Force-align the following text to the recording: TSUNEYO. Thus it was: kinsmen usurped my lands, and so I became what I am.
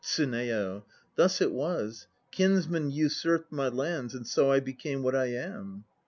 TSUNEYO. 0.03 0.83
Thus 1.15 1.41
it 1.41 1.51
was: 1.51 2.07
kinsmen 2.31 2.89
usurped 2.89 3.51
my 3.51 3.67
lands, 3.67 4.15
and 4.15 4.25
so 4.25 4.49
I 4.51 4.59
became 4.59 5.03
what 5.03 5.13
I 5.15 5.25
am. 5.25 5.83